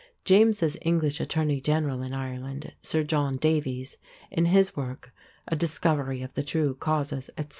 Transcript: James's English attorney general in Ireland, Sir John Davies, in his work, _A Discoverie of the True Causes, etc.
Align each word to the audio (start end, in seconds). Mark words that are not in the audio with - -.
James's 0.25 0.77
English 0.81 1.19
attorney 1.19 1.61
general 1.61 2.01
in 2.01 2.11
Ireland, 2.11 2.73
Sir 2.81 3.03
John 3.03 3.37
Davies, 3.37 3.97
in 4.31 4.45
his 4.45 4.75
work, 4.75 5.11
_A 5.51 5.55
Discoverie 5.55 6.23
of 6.23 6.33
the 6.33 6.41
True 6.41 6.73
Causes, 6.73 7.29
etc. 7.37 7.49